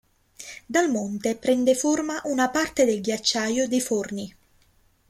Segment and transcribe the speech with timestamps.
[0.65, 4.35] Dal monte prende forma una parte del ghiacciaio dei Forni.